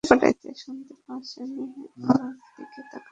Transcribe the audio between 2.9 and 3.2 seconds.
তাকা।